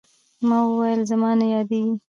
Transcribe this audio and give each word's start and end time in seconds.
ما 0.47 0.57
وويل 0.69 0.99
زما 1.11 1.31
نه 1.39 1.45
يادېږي. 1.53 1.93